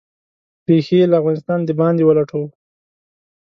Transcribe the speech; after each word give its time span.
ریښې 0.67 0.97
یې 1.01 1.05
له 1.11 1.15
افغانستانه 1.21 1.63
د 1.65 1.71
باندې 1.81 2.03
ولټوو. 2.05 2.47